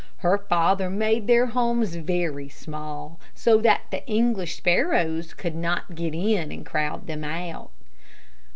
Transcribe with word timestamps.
Her 0.25 0.39
father 0.39 0.89
made 0.89 1.27
their 1.27 1.45
homes 1.45 1.93
very 1.93 2.49
small, 2.49 3.19
so 3.35 3.61
that 3.61 3.81
the 3.91 4.03
English 4.07 4.55
sparrows 4.57 5.35
could 5.35 5.53
not 5.55 5.93
get 5.93 6.15
in 6.15 6.51
and 6.51 6.65
crowd 6.65 7.05
them 7.05 7.23
out. 7.23 7.69